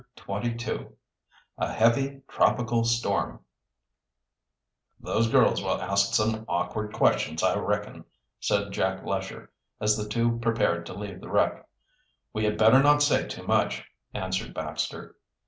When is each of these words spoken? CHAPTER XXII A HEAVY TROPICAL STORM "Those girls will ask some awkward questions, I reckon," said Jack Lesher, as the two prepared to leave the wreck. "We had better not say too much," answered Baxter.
CHAPTER 0.15 0.49
XXII 0.57 0.87
A 1.59 1.71
HEAVY 1.73 2.21
TROPICAL 2.27 2.85
STORM 2.85 3.39
"Those 4.99 5.29
girls 5.29 5.61
will 5.61 5.79
ask 5.79 6.15
some 6.15 6.43
awkward 6.47 6.91
questions, 6.91 7.43
I 7.43 7.55
reckon," 7.59 8.05
said 8.39 8.71
Jack 8.71 9.05
Lesher, 9.05 9.51
as 9.79 9.95
the 9.97 10.09
two 10.09 10.39
prepared 10.39 10.87
to 10.87 10.95
leave 10.95 11.21
the 11.21 11.29
wreck. 11.29 11.69
"We 12.33 12.45
had 12.45 12.57
better 12.57 12.81
not 12.81 13.03
say 13.03 13.27
too 13.27 13.45
much," 13.45 13.85
answered 14.11 14.55
Baxter. 14.55 15.17